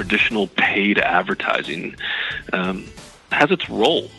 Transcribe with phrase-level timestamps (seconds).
[0.00, 1.94] traditional paid advertising
[2.54, 2.86] um,
[3.32, 4.10] has its role,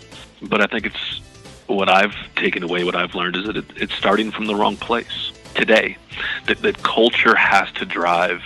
[0.44, 1.22] but I think it's
[1.66, 4.78] what I've taken away, what I've learned is that it, it's starting from the wrong
[4.78, 5.98] place today.
[6.46, 8.44] That, that culture has to drive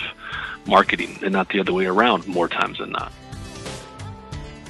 [0.65, 3.11] marketing and not the other way around more times than not.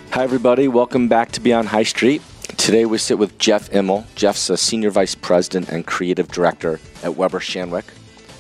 [0.10, 0.68] Hi, everybody.
[0.68, 2.24] Welcome back to Beyond High Street.
[2.58, 4.08] Today we sit with Jeff Immel.
[4.16, 7.86] Jeff's a Senior Vice President and Creative Director at Weber Shandwick,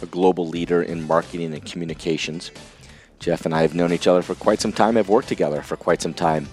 [0.01, 2.49] a global leader in marketing and communications.
[3.19, 5.75] Jeff and I have known each other for quite some time, have worked together for
[5.75, 6.47] quite some time,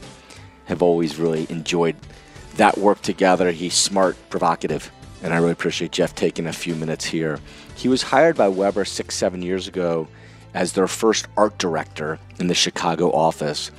[0.67, 1.97] have always really enjoyed
[2.57, 3.51] that work together.
[3.51, 4.91] He's smart, provocative,
[5.23, 7.39] and I really appreciate Jeff taking a few minutes here.
[7.75, 10.09] He was hired by Weber six, seven years ago
[10.55, 13.71] as their first art director in the Chicago office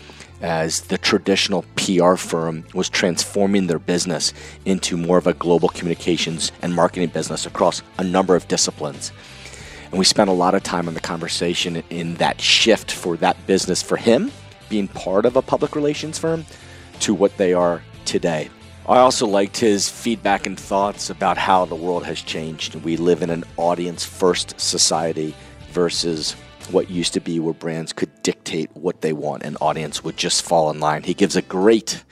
[0.42, 4.34] as the traditional PR firm was transforming their business
[4.66, 9.14] into more of a global communications and marketing business across a number of disciplines.
[9.94, 13.38] And we spent a lot of time on the conversation in that shift for that
[13.46, 14.32] business for him
[14.68, 16.48] being part of a public relations firm
[17.02, 18.50] to what they are today.
[18.90, 22.74] I also liked his feedback and thoughts about how the world has changed.
[22.74, 25.36] We live in an audience first society
[25.70, 26.32] versus
[26.72, 30.42] what used to be where brands could dictate what they want and audience would just
[30.42, 31.04] fall in line.
[31.04, 32.04] He gives a great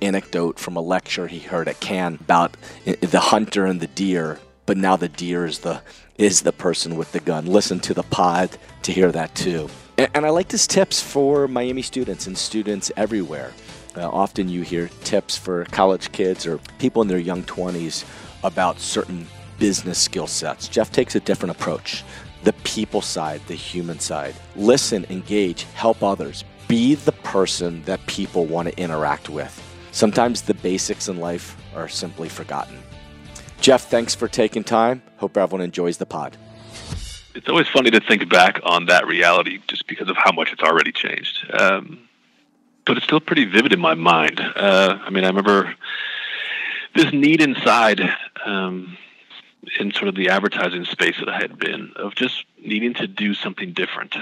[0.00, 4.76] anecdote from a lecture he heard at Cannes about the hunter and the deer, but
[4.76, 5.82] now the deer is the
[6.16, 7.46] is the person with the gun.
[7.46, 8.50] Listen to the pod
[8.82, 9.68] to hear that too.
[9.98, 13.52] And, and I like his tips for Miami students and students everywhere.
[13.96, 18.04] Uh, often you hear tips for college kids or people in their young 20s
[18.42, 19.26] about certain
[19.58, 20.68] business skill sets.
[20.68, 22.04] Jeff takes a different approach
[22.44, 24.34] the people side, the human side.
[24.54, 26.44] Listen, engage, help others.
[26.68, 29.60] Be the person that people want to interact with.
[29.92, 32.83] Sometimes the basics in life are simply forgotten.
[33.64, 35.02] Jeff, thanks for taking time.
[35.16, 36.36] Hope everyone enjoys the pod.
[37.34, 40.60] It's always funny to think back on that reality just because of how much it's
[40.60, 41.50] already changed.
[41.50, 42.06] Um,
[42.84, 44.38] but it's still pretty vivid in my mind.
[44.38, 45.74] Uh, I mean, I remember
[46.94, 48.02] this need inside
[48.44, 48.98] um,
[49.80, 53.32] in sort of the advertising space that I had been of just needing to do
[53.32, 54.14] something different.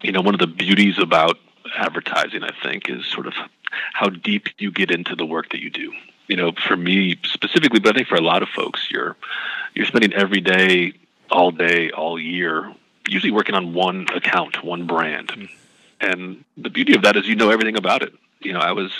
[0.00, 1.40] You know, one of the beauties about
[1.76, 3.34] advertising, I think, is sort of
[3.94, 5.92] how deep you get into the work that you do.
[6.30, 9.16] You know, for me specifically, but I think for a lot of folks, you're
[9.74, 10.92] you're spending every day,
[11.28, 12.72] all day, all year,
[13.08, 15.28] usually working on one account, one brand.
[15.28, 15.54] Mm-hmm.
[16.00, 18.12] And the beauty of that is you know everything about it.
[18.40, 18.92] You know, I was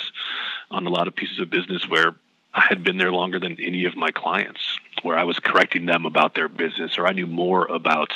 [0.69, 2.15] on a lot of pieces of business where
[2.53, 4.59] I had been there longer than any of my clients,
[5.01, 8.11] where I was correcting them about their business, or I knew more about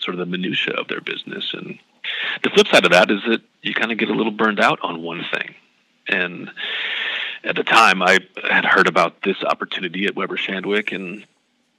[0.00, 1.54] sort of the minutia of their business.
[1.54, 1.78] And
[2.44, 4.78] the flip side of that is that you kind of get a little burned out
[4.82, 5.54] on one thing.
[6.06, 6.50] And
[7.44, 11.24] at the time, I had heard about this opportunity at Weber Shandwick and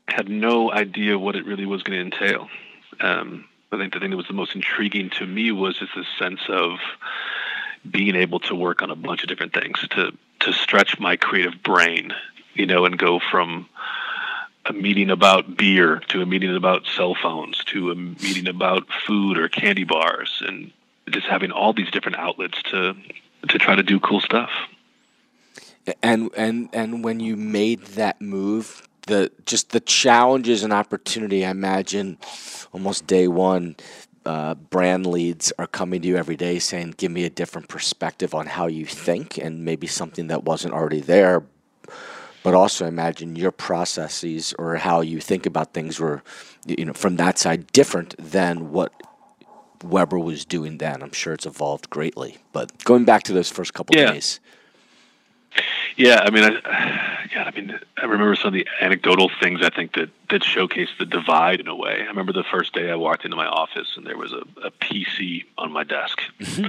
[0.08, 2.50] had no idea what it really was going to entail.
[3.00, 6.08] Um, I think the thing that was the most intriguing to me was just this
[6.20, 6.80] sense of
[7.90, 10.12] being able to work on a bunch of different things to
[10.42, 12.12] to stretch my creative brain,
[12.56, 13.70] you know, and go from
[14.66, 19.38] a meeting about beer to a meeting about cell phones to a meeting about food
[19.38, 20.72] or candy bars and
[21.10, 22.96] just having all these different outlets to
[23.48, 24.52] to try to do cool stuff.
[26.04, 31.50] And and and when you made that move, the just the challenges and opportunity, I
[31.50, 32.18] imagine
[32.72, 33.76] almost day one
[34.26, 38.36] uh, brand leads are coming to you every day saying, "Give me a different perspective
[38.36, 41.44] on how you think," and maybe something that wasn't already there.
[42.44, 46.24] But also, imagine your processes or how you think about things were,
[46.66, 48.92] you know, from that side different than what
[49.84, 51.04] Weber was doing then.
[51.04, 52.38] I'm sure it's evolved greatly.
[52.52, 54.14] But going back to those first couple yeah.
[54.14, 54.40] days.
[55.98, 59.70] Yeah, I mean, I, yeah, I mean, I remember some of the anecdotal things I
[59.70, 62.02] think that that showcase the divide in a way.
[62.02, 64.72] I remember the first day I walked into my office and there was a, a
[64.72, 66.22] PC on my desk.
[66.40, 66.68] Mm-hmm.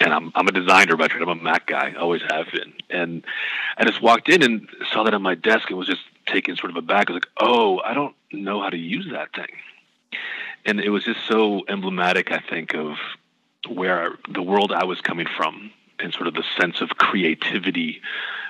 [0.00, 1.22] And I'm I'm a designer by trade.
[1.22, 2.72] I'm a Mac guy, always have been.
[2.90, 3.24] And
[3.76, 6.70] I just walked in and saw that on my desk and was just taken sort
[6.70, 7.10] of aback.
[7.10, 9.50] I was like, oh, I don't know how to use that thing.
[10.64, 12.96] And it was just so emblematic, I think, of
[13.68, 15.70] where the world I was coming from
[16.04, 18.00] and sort of the sense of creativity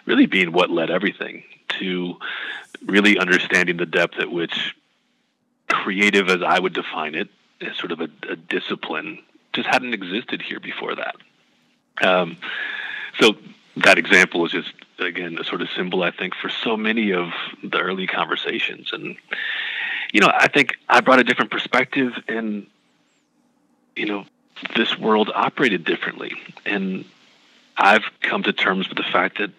[0.06, 2.16] really being what led everything to
[2.84, 4.74] really understanding the depth at which
[5.68, 7.28] creative, as I would define it,
[7.60, 9.18] as sort of a, a discipline,
[9.52, 11.16] just hadn't existed here before that.
[12.02, 12.36] Um,
[13.18, 13.36] so
[13.76, 17.30] that example is just again a sort of symbol, I think, for so many of
[17.62, 18.92] the early conversations.
[18.92, 19.16] And
[20.12, 22.66] you know, I think I brought a different perspective, and
[23.96, 24.26] you know,
[24.76, 26.32] this world operated differently,
[26.64, 27.04] and
[27.76, 29.50] I've come to terms with the fact that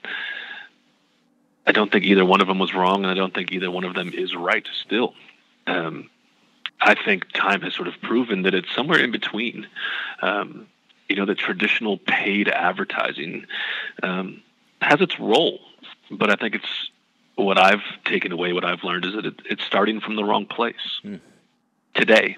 [1.68, 3.84] I don't think either one of them was wrong, and I don't think either one
[3.84, 5.14] of them is right still.
[5.68, 6.10] Um,
[6.80, 9.68] I think time has sort of proven that it's somewhere in between.
[10.22, 10.68] Um,
[11.10, 13.46] you know, the traditional paid advertising
[14.04, 14.42] um,
[14.82, 15.60] has its role,
[16.12, 16.90] but I think it's
[17.36, 20.46] what I've taken away, what I've learned is that it, it's starting from the wrong
[20.46, 21.20] place mm.
[21.94, 22.38] today.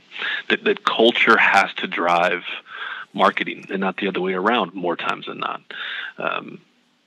[0.50, 2.44] That that culture has to drive
[3.18, 5.62] marketing and not the other way around more times than not.
[6.18, 6.62] Um,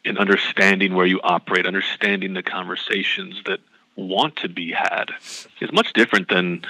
[0.04, 3.60] and understanding where you operate, understanding the conversations that
[3.96, 5.10] want to be had
[5.60, 6.64] is much different than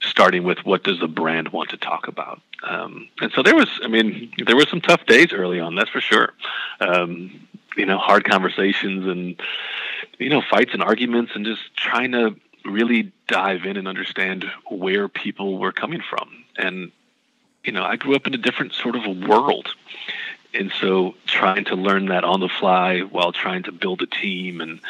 [0.00, 2.40] starting with what does the brand want to talk about.
[2.64, 5.90] Um, and so there was, I mean, there were some tough days early on, that's
[5.90, 6.32] for sure.
[6.80, 7.46] Um,
[7.76, 9.40] you know, hard conversations and,
[10.18, 15.08] you know, fights and arguments and just trying to really dive in and understand where
[15.08, 16.44] people were coming from.
[16.56, 16.90] And,
[17.64, 19.68] you know, I grew up in a different sort of a world.
[20.54, 24.60] And so trying to learn that on the fly while trying to build a team
[24.60, 24.80] and,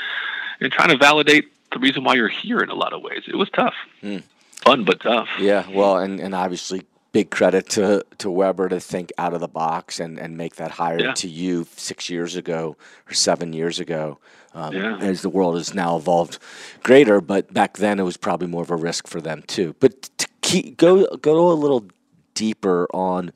[0.60, 3.24] and trying to validate the reason why you're here in a lot of ways.
[3.28, 3.74] It was tough.
[4.02, 4.22] Mm.
[4.52, 5.28] Fun but tough.
[5.38, 6.82] Yeah, well, and, and obviously
[7.12, 10.72] big credit to, to Weber to think out of the box and, and make that
[10.72, 11.12] hire yeah.
[11.12, 12.76] to you six years ago
[13.08, 14.18] or seven years ago.
[14.54, 14.98] Um, yeah.
[14.98, 16.38] As the world has now evolved
[16.82, 19.74] greater, but back then it was probably more of a risk for them too.
[19.80, 21.86] But to keep, go go a little
[22.34, 23.32] deeper on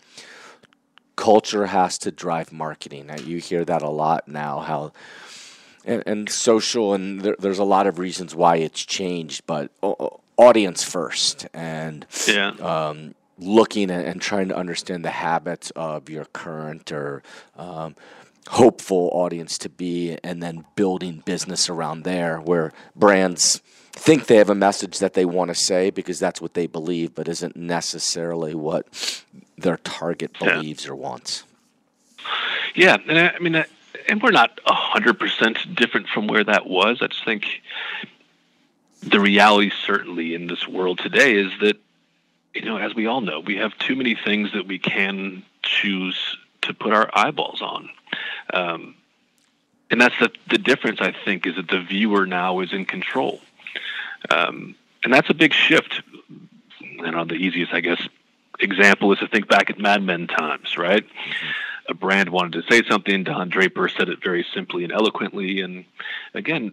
[1.17, 3.11] culture has to drive marketing.
[3.25, 4.61] You hear that a lot now.
[4.61, 4.93] How
[5.85, 9.71] and, and social, and there, there's a lot of reasons why it's changed, but
[10.37, 12.51] audience first, and yeah.
[12.61, 17.23] Um, looking at and trying to understand the habits of your current or
[17.57, 17.95] um,
[18.49, 23.63] hopeful audience to be, and then building business around there where brands
[23.99, 27.15] think they have a message that they want to say because that's what they believe,
[27.15, 29.23] but isn't necessarily what
[29.59, 30.93] their target believes yeah.
[30.93, 31.45] or wants.
[32.75, 33.65] Yeah, and I, I mean,
[34.09, 37.01] and we're not hundred percent different from where that was.
[37.01, 37.47] I just think
[39.03, 41.77] the reality, certainly in this world today, is that
[42.55, 46.39] you know, as we all know, we have too many things that we can choose
[46.63, 47.91] to put our eyeballs on.
[48.53, 48.95] Um,
[49.91, 53.41] and that's the, the difference, I think, is that the viewer now is in control.
[54.31, 54.75] Um,
[55.05, 56.03] and that's a big shift.
[56.99, 58.01] And on the easiest, I guess,
[58.59, 61.05] example is to think back at Mad Men times, right?
[61.89, 63.25] A brand wanted to say something.
[63.25, 65.61] Don Draper said it very simply and eloquently.
[65.61, 65.85] And
[66.35, 66.73] again,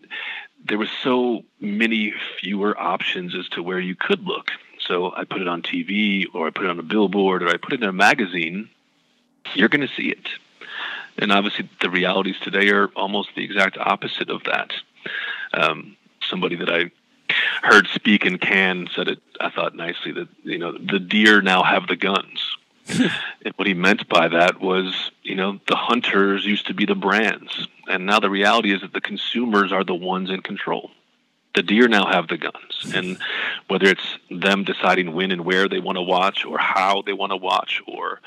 [0.65, 4.51] there was so many fewer options as to where you could look.
[4.79, 7.57] So I put it on TV, or I put it on a billboard, or I
[7.57, 8.69] put it in a magazine.
[9.53, 10.27] You're going to see it.
[11.17, 14.73] And obviously, the realities today are almost the exact opposite of that.
[15.53, 15.95] Um,
[16.27, 16.91] somebody that I
[17.63, 19.19] heard speak in Cannes said it.
[19.39, 22.57] I thought nicely that you know the deer now have the guns,
[22.89, 26.95] and what he meant by that was you know the hunters used to be the
[26.95, 30.91] brands, and now the reality is that the consumers are the ones in control.
[31.55, 33.17] The deer now have the guns, and
[33.67, 37.31] whether it's them deciding when and where they want to watch, or how they want
[37.31, 38.19] to watch, or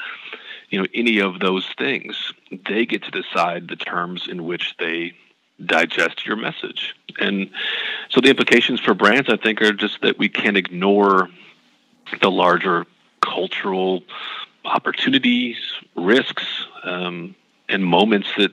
[0.71, 5.13] you know any of those things, they get to decide the terms in which they
[5.65, 6.95] digest your message.
[7.19, 7.51] And
[8.11, 11.29] so the implications for brands, I think, are just that we can't ignore
[12.21, 12.87] the larger
[13.21, 14.03] cultural
[14.65, 15.57] opportunities,
[15.95, 16.45] risks,
[16.85, 17.35] um,
[17.69, 18.53] and moments that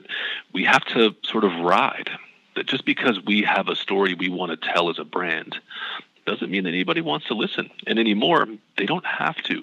[0.52, 2.10] we have to sort of ride.
[2.56, 5.56] That just because we have a story we want to tell as a brand
[6.24, 7.70] doesn't mean that anybody wants to listen.
[7.86, 8.46] And anymore,
[8.78, 9.62] they don't have to.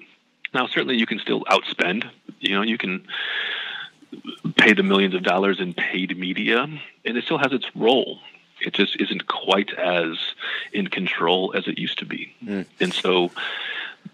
[0.54, 2.08] Now, certainly you can still outspend.
[2.40, 3.06] You know, you can
[4.56, 8.18] pay the millions of dollars in paid media, and it still has its role.
[8.60, 10.16] It just isn't quite as
[10.72, 12.32] in control as it used to be.
[12.44, 12.66] Mm.
[12.80, 13.30] And so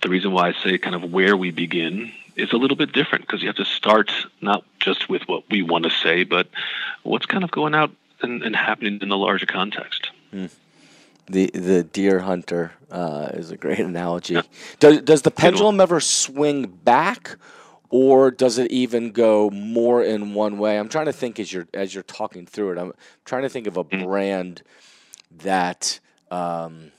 [0.00, 3.26] the reason why I say kind of where we begin is a little bit different
[3.26, 6.48] because you have to start not just with what we want to say, but
[7.02, 7.90] what's kind of going out
[8.22, 10.10] and, and happening in the larger context.
[10.32, 10.50] Mm.
[11.30, 14.34] The the deer hunter uh, is a great analogy.
[14.34, 14.42] Yeah.
[14.78, 17.36] Does does the pendulum ever swing back,
[17.90, 20.78] or does it even go more in one way?
[20.78, 22.78] I'm trying to think as you're as you're talking through it.
[22.78, 22.92] I'm
[23.24, 24.04] trying to think of a mm.
[24.04, 24.62] brand
[25.30, 26.92] that um,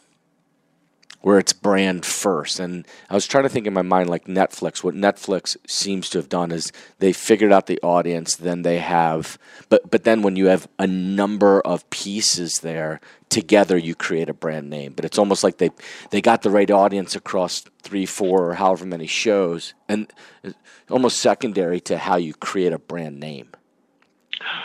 [1.21, 2.59] where it's brand first.
[2.59, 4.83] And I was trying to think in my mind like Netflix.
[4.83, 9.37] What Netflix seems to have done is they figured out the audience, then they have
[9.69, 12.99] but but then when you have a number of pieces there,
[13.29, 14.93] together you create a brand name.
[14.93, 15.69] But it's almost like they
[16.09, 20.11] they got the right audience across three, four, or however many shows, and
[20.43, 20.51] uh,
[20.89, 23.49] almost secondary to how you create a brand name.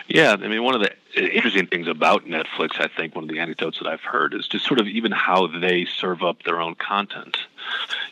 [0.07, 3.41] Yeah, I mean, one of the interesting things about Netflix, I think, one of the
[3.41, 6.75] anecdotes that I've heard is just sort of even how they serve up their own
[6.75, 7.37] content.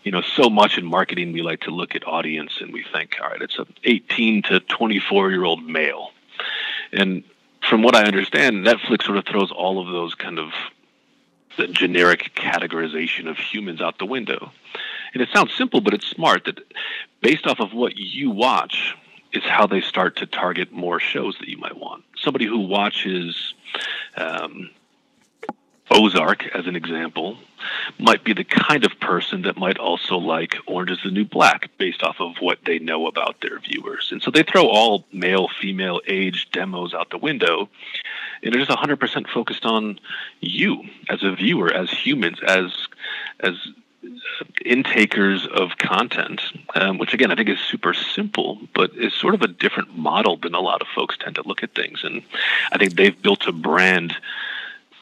[0.03, 3.17] You know, so much in marketing, we like to look at audience and we think,
[3.23, 6.11] all right, it's an 18 to 24 year old male.
[6.93, 7.23] And
[7.69, 10.51] from what I understand, Netflix sort of throws all of those kind of
[11.57, 14.51] the generic categorization of humans out the window
[15.15, 16.61] and it sounds simple, but it's smart that
[17.21, 18.95] based off of what you watch
[19.33, 22.05] is how they start to target more shows that you might want.
[22.17, 23.55] Somebody who watches
[24.17, 24.71] um,
[25.91, 27.37] Ozark, as an example,
[27.99, 31.71] might be the kind of person that might also like Orange is the New Black
[31.77, 34.11] based off of what they know about their viewers.
[34.11, 37.69] And so they throw all male, female, age demos out the window,
[38.43, 40.01] and they're just 100% focused on
[40.41, 42.73] you as a viewer, as humans, as
[43.41, 43.55] as
[44.65, 46.41] intakers of content,
[46.75, 50.37] um, which again I think is super simple, but is sort of a different model
[50.37, 52.05] than a lot of folks tend to look at things.
[52.05, 52.23] And
[52.73, 54.15] I think they've built a brand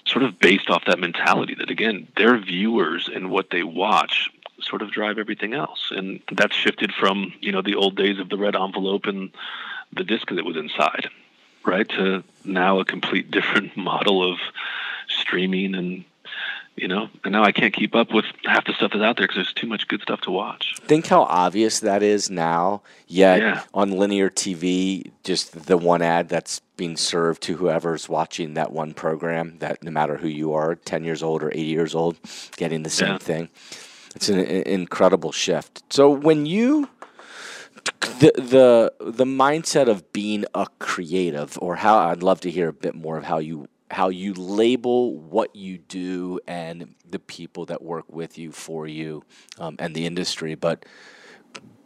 [0.06, 4.30] sort of based off that mentality that again their viewers and what they watch
[4.60, 8.28] sort of drive everything else and that's shifted from you know the old days of
[8.28, 9.30] the red envelope and
[9.92, 11.08] the disc that was inside
[11.64, 14.38] right to now a complete different model of
[15.08, 16.04] streaming and
[16.76, 19.26] you know and now i can't keep up with half the stuff that's out there
[19.26, 23.40] because there's too much good stuff to watch think how obvious that is now yet
[23.40, 23.62] yeah.
[23.74, 28.94] on linear tv just the one ad that's being served to whoever's watching that one
[28.94, 32.18] program that no matter who you are 10 years old or 80 years old
[32.56, 33.18] getting the same yeah.
[33.18, 33.48] thing
[34.14, 36.88] it's an, an incredible shift so when you
[38.00, 42.72] the the the mindset of being a creative or how I'd love to hear a
[42.72, 47.82] bit more of how you how you label what you do and the people that
[47.82, 49.22] work with you for you
[49.58, 50.84] um, and the industry but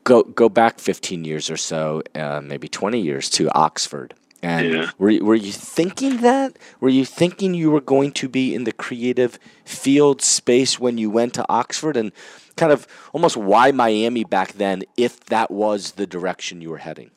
[0.04, 4.90] go go back 15 years or so uh, maybe 20 years to Oxford and yeah.
[4.99, 6.58] were, were you thinking that?
[6.78, 11.08] Were you thinking you were going to be in the creative field space when you
[11.08, 11.96] went to Oxford?
[11.96, 12.12] And
[12.54, 17.11] kind of almost why Miami back then if that was the direction you were heading?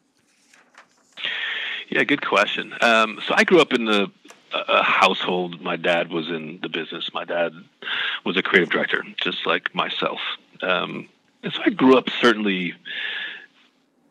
[1.90, 2.74] Yeah, good question.
[2.82, 4.12] Um, so I grew up in the
[4.54, 5.62] a household.
[5.62, 7.10] My dad was in the business.
[7.14, 7.54] My dad
[8.26, 10.20] was a creative director, just like myself.
[10.62, 11.10] Um,
[11.44, 12.74] and so I grew up certainly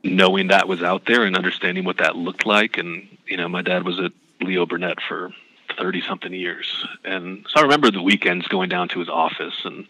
[0.02, 2.78] knowing that was out there and understanding what that looked like.
[2.78, 5.33] And, you know, my dad was at Leo Burnett for
[5.78, 6.87] 30 something years.
[7.05, 9.87] And so I remember the weekends going down to his office and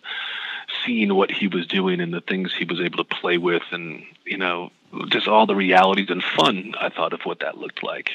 [0.84, 4.02] seeing what he was doing and the things he was able to play with and,
[4.24, 4.70] you know,
[5.08, 8.10] just all the realities and fun I thought of what that looked like.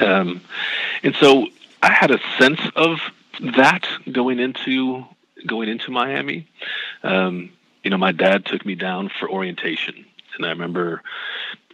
[0.00, 0.40] Um,
[1.02, 1.46] and so
[1.82, 2.98] I had a sense of
[3.56, 5.04] that going into
[5.46, 6.46] going into Miami.
[7.02, 7.50] Um,
[7.82, 11.02] you know, my dad took me down for orientation and I remember,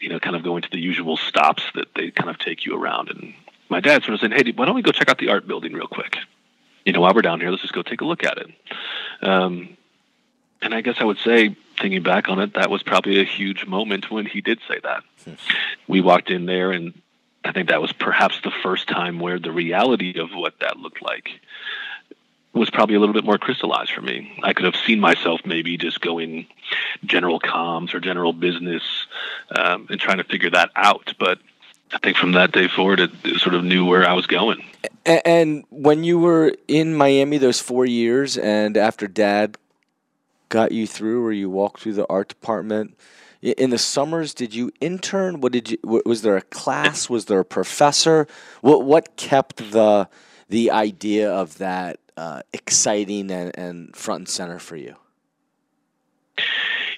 [0.01, 2.81] you know, kind of going to the usual stops that they kind of take you
[2.81, 3.11] around.
[3.11, 3.35] And
[3.69, 5.73] my dad sort of said, "Hey, why don't we go check out the art building
[5.73, 6.17] real quick?
[6.85, 8.51] You know, while we're down here, let's just go take a look at it."
[9.23, 9.77] Um,
[10.63, 13.67] and I guess I would say, thinking back on it, that was probably a huge
[13.67, 15.03] moment when he did say that.
[15.25, 15.35] Hmm.
[15.89, 17.01] We walked in there, and
[17.45, 21.03] I think that was perhaps the first time where the reality of what that looked
[21.03, 21.41] like
[22.53, 24.39] was probably a little bit more crystallized for me.
[24.43, 26.47] I could have seen myself maybe just going
[27.05, 28.83] general comms or general business
[29.57, 31.15] um, and trying to figure that out.
[31.19, 31.39] But
[31.93, 34.65] I think from that day forward, it, it, sort of knew where I was going.
[35.07, 39.57] And when you were in Miami those four years, and after Dad
[40.51, 42.99] got you through, or you walked through the art department.
[43.43, 45.41] In the summers, did you intern?
[45.41, 45.79] What did you?
[45.83, 47.09] Was there a class?
[47.09, 48.27] Was there a professor?
[48.61, 50.09] What what kept the
[50.51, 54.97] the idea of that uh, exciting and, and front and center for you?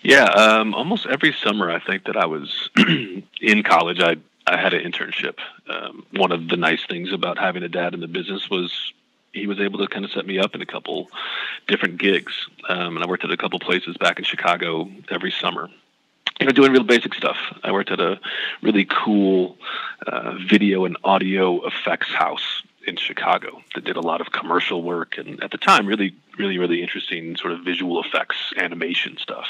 [0.02, 2.70] Yeah, um, almost every summer I think that I was
[3.40, 5.38] in college, I I had an internship.
[5.68, 8.92] Um, one of the nice things about having a dad in the business was
[9.32, 11.08] he was able to kind of set me up in a couple
[11.68, 15.70] different gigs, um, and I worked at a couple places back in Chicago every summer.
[16.41, 17.37] You know, doing real basic stuff.
[17.62, 18.19] I worked at a
[18.62, 19.57] really cool
[20.07, 25.17] uh, video and audio effects house in Chicago that did a lot of commercial work
[25.17, 29.47] and at the time really really really interesting sort of visual effects animation stuff.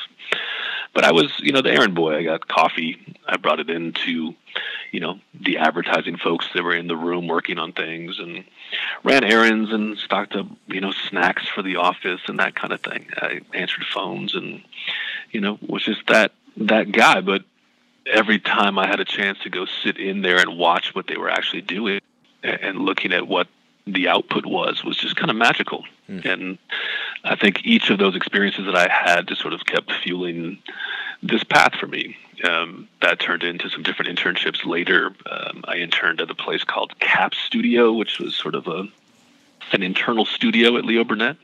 [0.95, 2.19] But I was, you know, the errand boy.
[2.19, 2.99] I got coffee.
[3.27, 4.35] I brought it into,
[4.91, 8.45] you know, the advertising folks that were in the room working on things and
[9.03, 12.81] ran errands and stocked up, you know, snacks for the office and that kind of
[12.81, 13.07] thing.
[13.17, 14.62] I answered phones and,
[15.31, 17.21] you know, was just that that guy.
[17.21, 17.42] But
[18.06, 21.16] every time I had a chance to go sit in there and watch what they
[21.16, 22.00] were actually doing,
[22.42, 23.49] and looking at what
[23.87, 25.85] the output was was just kind of magical.
[26.09, 26.25] Mm.
[26.25, 26.59] And
[27.25, 30.59] I think each of those experiences that I had just sort of kept fueling
[31.23, 32.16] this path for me.
[32.44, 35.14] Um, that turned into some different internships later.
[35.30, 38.88] Um, I interned at a place called Cap Studio, which was sort of a
[39.71, 41.37] an internal studio at Leo Burnett.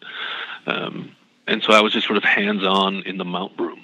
[0.66, 1.12] Um,
[1.46, 3.77] and so I was just sort of hands on in the mount room.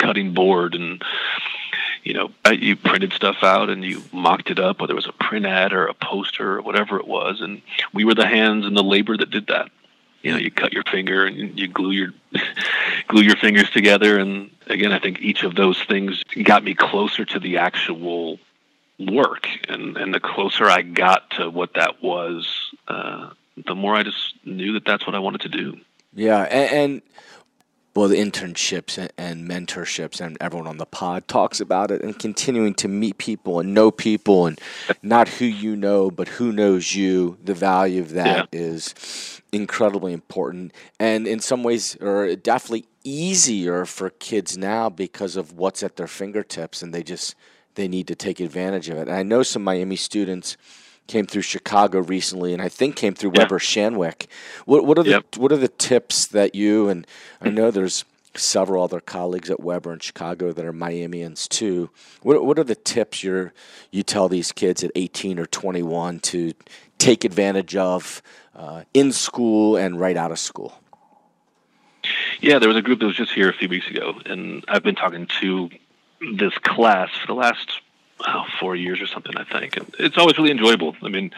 [0.00, 1.02] Cutting board and
[2.02, 5.12] you know, you printed stuff out and you mocked it up, whether it was a
[5.12, 7.60] print ad or a poster or whatever it was, and
[7.92, 9.70] we were the hands and the labor that did that.
[10.22, 12.12] You know, you cut your finger and you glue your
[13.08, 14.18] glue your fingers together.
[14.18, 18.38] And again, I think each of those things got me closer to the actual
[18.98, 19.48] work.
[19.68, 23.30] And, and the closer I got to what that was, uh,
[23.66, 25.80] the more I just knew that that's what I wanted to do.
[26.12, 26.42] Yeah.
[26.42, 27.02] And, and
[27.94, 32.18] well, the internships and, and, mentorships, and everyone on the pod talks about it, and
[32.18, 34.60] continuing to meet people and know people, and
[35.02, 37.36] not who you know, but who knows you.
[37.42, 38.60] The value of that yeah.
[38.60, 45.52] is incredibly important, and in some ways, or definitely easier for kids now because of
[45.52, 47.34] what's at their fingertips, and they just
[47.74, 49.08] they need to take advantage of it.
[49.08, 50.56] And I know some Miami students
[51.10, 53.42] came through Chicago recently, and I think came through yeah.
[53.42, 54.26] Weber Shandwick.
[54.64, 55.36] What, what are the yep.
[55.36, 57.06] what are the tips that you and
[57.40, 58.04] I know there's
[58.36, 61.90] several other colleagues at Weber in Chicago that are Miamians too.
[62.22, 63.50] What what are the tips you
[63.90, 66.52] you tell these kids at 18 or 21 to
[66.98, 68.22] take advantage of
[68.54, 70.80] uh, in school and right out of school?
[72.40, 74.82] Yeah, there was a group that was just here a few weeks ago, and I've
[74.82, 75.68] been talking to
[76.36, 77.80] this class for the last
[78.26, 79.76] oh, four years or something, I think.
[79.76, 80.96] And it's always really enjoyable.
[81.02, 81.32] I mean,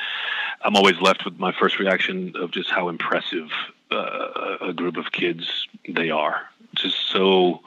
[0.63, 3.51] I'm always left with my first reaction of just how impressive
[3.91, 6.43] uh, a group of kids they are.
[6.75, 7.61] Just so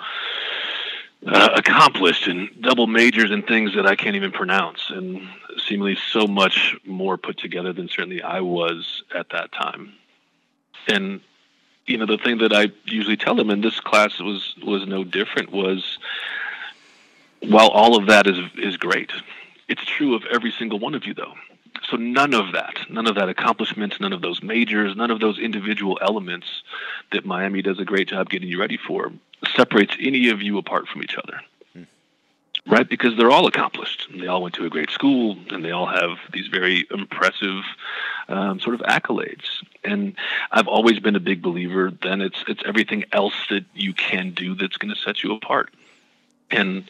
[1.25, 5.27] uh, accomplished and double majors and things that I can't even pronounce, and
[5.67, 9.93] seemingly so much more put together than certainly I was at that time.
[10.87, 11.21] And
[11.85, 15.03] you know, the thing that I usually tell them, and this class was was no
[15.03, 15.97] different, was
[17.47, 19.11] while all of that is is great,
[19.67, 21.33] it's true of every single one of you, though.
[21.89, 25.37] So none of that, none of that accomplishment, none of those majors, none of those
[25.37, 26.47] individual elements
[27.11, 29.11] that Miami does a great job getting you ready for
[29.55, 31.41] separates any of you apart from each other.
[31.73, 31.83] Hmm.
[32.65, 32.87] Right?
[32.87, 34.07] Because they're all accomplished.
[34.17, 37.63] They all went to a great school and they all have these very impressive
[38.27, 39.45] um, sort of accolades.
[39.83, 40.15] And
[40.51, 44.55] I've always been a big believer then it's it's everything else that you can do
[44.55, 45.71] that's going to set you apart.
[46.51, 46.89] And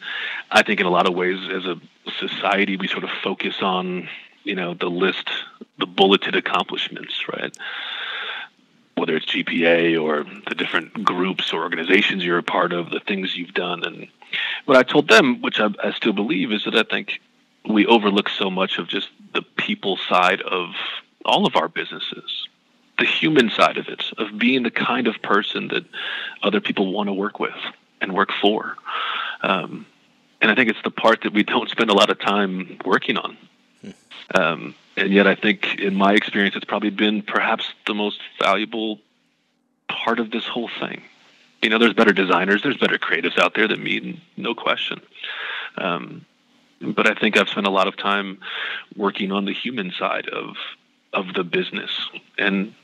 [0.50, 1.80] I think in a lot of ways, as a
[2.18, 4.08] society, we sort of focus on,
[4.44, 5.30] you know, the list,
[5.78, 7.56] the bulleted accomplishments, right?
[8.96, 13.36] Whether it's GPA or the different groups or organizations you're a part of, the things
[13.36, 13.84] you've done.
[13.84, 14.08] And
[14.66, 17.20] what I told them, which I, I still believe, is that I think
[17.68, 20.70] we overlook so much of just the people side of
[21.24, 22.46] all of our businesses
[22.98, 25.84] the human side of it, of being the kind of person that
[26.42, 27.56] other people want to work with
[28.00, 28.76] and work for.
[29.42, 29.86] Um,
[30.40, 33.16] and I think it's the part that we don't spend a lot of time working
[33.16, 33.36] on.
[34.34, 39.00] Um, and yet, I think, in my experience, it's probably been perhaps the most valuable
[39.88, 41.02] part of this whole thing.
[41.62, 45.00] You know, there's better designers, there's better creatives out there than me, no question.
[45.76, 46.24] Um,
[46.80, 48.38] but I think I've spent a lot of time
[48.94, 50.56] working on the human side of
[51.12, 51.90] of the business,
[52.36, 52.74] and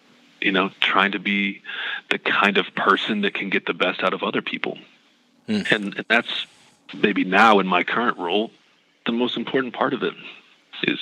[0.40, 1.62] you know, trying to be
[2.10, 4.78] the kind of person that can get the best out of other people.
[5.48, 5.70] Mm.
[5.72, 6.46] And, and that's
[6.94, 8.50] maybe now in my current role,
[9.06, 10.14] the most important part of it
[10.84, 10.98] is,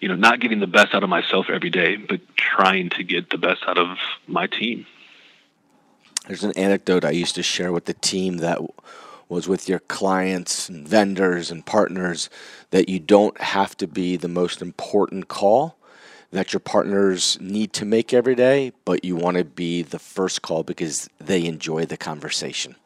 [0.00, 3.30] you know, not getting the best out of myself every day, but trying to get
[3.30, 4.86] the best out of my team.
[6.26, 8.60] There's an anecdote I used to share with the team that
[9.28, 12.28] was with your clients and vendors and partners
[12.70, 15.76] that you don't have to be the most important call
[16.30, 20.42] that your partners need to make every day, but you want to be the first
[20.42, 22.76] call because they enjoy the conversation.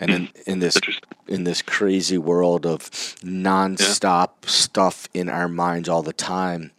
[0.00, 0.78] And in, in this
[1.26, 4.48] in this crazy world of nonstop yeah.
[4.48, 6.70] stuff in our minds all the time,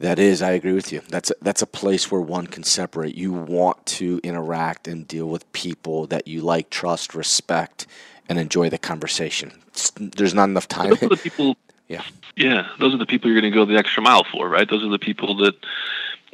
[0.00, 1.02] that is, I agree with you.
[1.08, 3.14] That's a, that's a place where one can separate.
[3.14, 7.86] You want to interact and deal with people that you like, trust, respect,
[8.28, 9.52] and enjoy the conversation.
[9.68, 10.90] It's, there's not enough time.
[10.90, 11.56] Those are the people.
[11.88, 12.02] yeah.
[12.36, 14.68] Yeah, those are the people you're going to go the extra mile for, right?
[14.68, 15.54] Those are the people that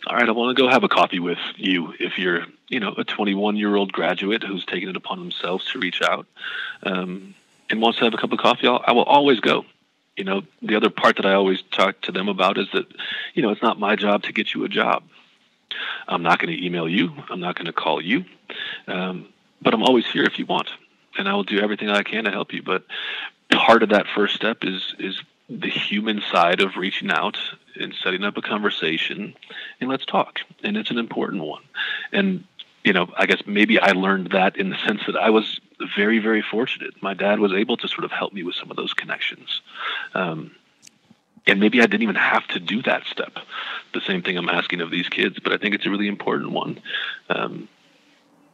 [0.06, 2.94] all right, I want to go have a coffee with you if you're, you know,
[2.96, 6.26] a 21 year old graduate who's taken it upon themselves to reach out
[6.82, 7.34] um,
[7.70, 8.66] and wants to have a cup of coffee.
[8.66, 9.64] I'll, I will always go.
[10.16, 12.86] You know, the other part that I always talk to them about is that,
[13.34, 15.02] you know, it's not my job to get you a job.
[16.08, 17.12] I'm not going to email you.
[17.28, 18.24] I'm not going to call you.
[18.86, 19.28] Um,
[19.60, 20.70] but I'm always here if you want,
[21.18, 22.62] and I will do everything I can to help you.
[22.62, 22.84] But
[23.50, 27.38] part of that first step is is the human side of reaching out
[27.76, 29.34] and setting up a conversation
[29.80, 30.40] and let's talk.
[30.64, 31.62] And it's an important one.
[32.12, 32.44] And,
[32.86, 35.60] you know, I guess maybe I learned that in the sense that I was
[35.96, 37.02] very, very fortunate.
[37.02, 39.60] My dad was able to sort of help me with some of those connections.
[40.14, 40.54] Um,
[41.48, 43.38] and maybe I didn't even have to do that step.
[43.92, 46.52] The same thing I'm asking of these kids, but I think it's a really important
[46.52, 46.80] one.
[47.28, 47.68] Um,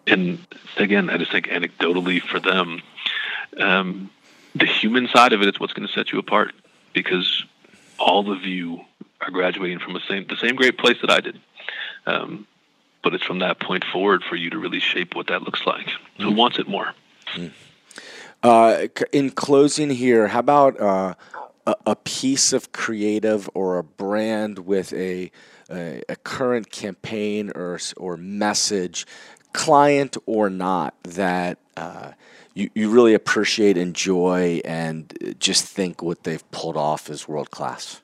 [0.06, 0.38] and
[0.78, 2.80] again, I just think anecdotally for them,
[3.58, 4.10] um,
[4.54, 6.54] the human side of it is what's going to set you apart
[6.94, 7.44] because
[7.98, 8.80] all of you
[9.20, 11.38] are graduating from the same the same great place that I did.
[12.06, 12.46] Um,
[13.02, 15.86] but it's from that point forward for you to really shape what that looks like.
[16.18, 16.24] Mm.
[16.24, 16.94] Who wants it more?
[17.34, 17.50] Mm.
[18.42, 21.14] Uh, in closing here, how about uh,
[21.66, 25.30] a, a, piece of creative or a brand with a,
[25.70, 29.06] a, a current campaign or, or message,
[29.52, 32.12] client or not, that uh,
[32.54, 38.02] you, you really appreciate, enjoy, and just think what they've pulled off is world class?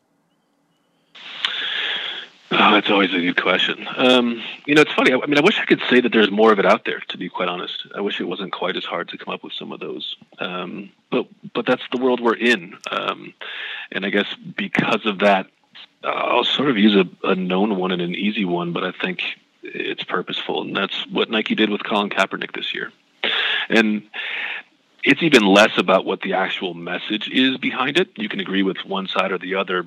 [2.51, 3.87] Oh, that's always a good question.
[3.97, 5.13] Um, you know, it's funny.
[5.13, 7.01] I, mean, I wish I could say that there's more of it out there.
[7.09, 9.53] To be quite honest, I wish it wasn't quite as hard to come up with
[9.53, 10.17] some of those.
[10.39, 13.35] Um, but but that's the world we're in, um,
[13.93, 15.47] and I guess because of that,
[16.03, 19.23] I'll sort of use a, a known one and an easy one, but I think
[19.63, 22.93] it's purposeful, and that's what Nike did with Colin Kaepernick this year.
[23.69, 24.03] And
[25.05, 28.09] it's even less about what the actual message is behind it.
[28.17, 29.87] You can agree with one side or the other,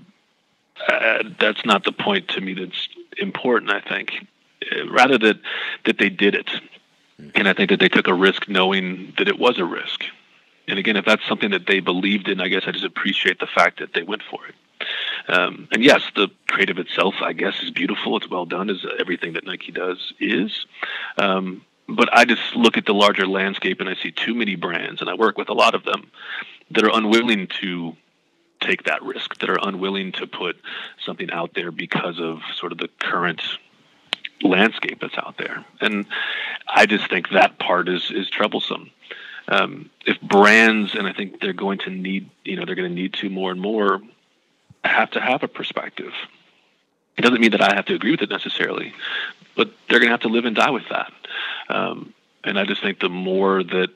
[0.87, 4.11] uh, that's not the point to me that's important, I think.
[4.71, 5.39] Uh, rather that,
[5.85, 6.49] that they did it.
[7.35, 10.03] And I think that they took a risk knowing that it was a risk.
[10.67, 13.47] And again, if that's something that they believed in, I guess I just appreciate the
[13.47, 14.55] fact that they went for it.
[15.27, 18.17] Um, and yes, the creative itself, I guess, is beautiful.
[18.17, 20.65] It's well done, as everything that Nike does is.
[21.17, 25.01] Um, but I just look at the larger landscape and I see too many brands,
[25.01, 26.09] and I work with a lot of them
[26.71, 27.95] that are unwilling to
[28.61, 30.55] take that risk, that are unwilling to put
[31.05, 33.41] something out there because of sort of the current
[34.41, 35.65] landscape that's out there.
[35.79, 36.05] And
[36.67, 38.91] I just think that part is is troublesome.
[39.47, 42.95] Um, if brands, and I think they're going to need, you know, they're going to
[42.95, 43.99] need to more and more,
[44.83, 46.13] have to have a perspective.
[47.17, 48.93] It doesn't mean that I have to agree with it necessarily,
[49.55, 51.11] but they're going to have to live and die with that.
[51.69, 53.89] Um, and I just think the more that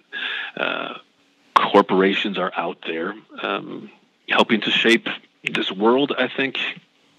[0.58, 0.96] uh,
[1.56, 3.90] corporations are out there, um,
[4.36, 5.08] helping to shape
[5.44, 6.60] this world, I think,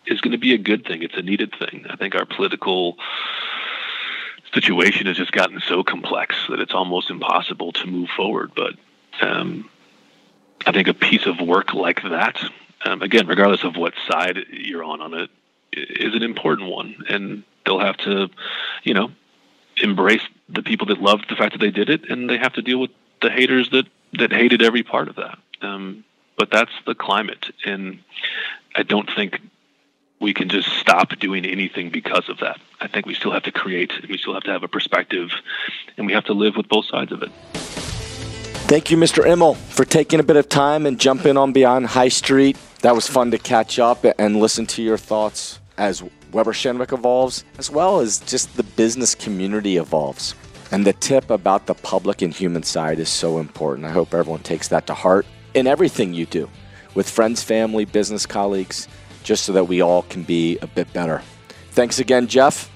[0.07, 1.02] is going to be a good thing.
[1.02, 1.87] It's a needed thing.
[1.88, 2.96] I think our political
[4.52, 8.52] situation has just gotten so complex that it's almost impossible to move forward.
[8.55, 8.74] But
[9.22, 9.70] um,
[10.66, 12.38] I think a piece of work like that,
[12.85, 15.31] um, again, regardless of what side you're on on it,
[15.72, 16.96] is an important one.
[17.09, 18.29] And they'll have to,
[18.85, 19.11] you know,
[19.79, 22.62] embrace the people that loved the fact that they did it, and they have to
[22.62, 22.90] deal with
[23.22, 25.38] the haters that that hated every part of that.
[25.62, 26.05] Um,
[26.37, 27.99] but that's the climate, and
[28.75, 29.40] I don't think
[30.20, 32.59] we can just stop doing anything because of that.
[32.81, 35.31] I think we still have to create, and we still have to have a perspective,
[35.96, 37.31] and we have to live with both sides of it.
[38.68, 39.25] Thank you, Mr.
[39.25, 42.57] Immel, for taking a bit of time and jumping on Beyond High Street.
[42.83, 47.44] That was fun to catch up and listen to your thoughts as Weber Shandwick evolves,
[47.59, 50.35] as well as just the business community evolves.
[50.72, 53.87] And the tip about the public and human side is so important.
[53.87, 56.49] I hope everyone takes that to heart in everything you do
[56.95, 58.87] with friends, family, business colleagues,
[59.25, 61.23] just so that we all can be a bit better.
[61.71, 62.71] Thanks again, Jeff.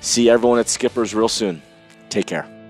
[0.00, 1.60] See everyone at Skippers real soon.
[2.08, 2.61] Take care.